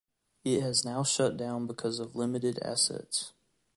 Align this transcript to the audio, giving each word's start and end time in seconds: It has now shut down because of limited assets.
It 0.43 0.61
has 0.63 0.83
now 0.83 1.03
shut 1.03 1.37
down 1.37 1.67
because 1.67 1.99
of 1.99 2.15
limited 2.15 2.57
assets. 2.63 3.33